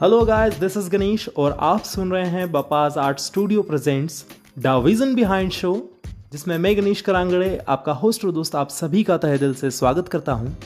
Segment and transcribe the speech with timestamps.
[0.00, 4.24] Hello guys this is Ganesh और आप सुन रहे हैं Bapaj art studio presents
[4.58, 5.72] the vision behind show,
[6.32, 10.08] जिसमें मैं गणेश करांगड़े, आपका होस्ट और दोस्त आप सभी का तहे दिल से स्वागत
[10.08, 10.56] करता हूँ।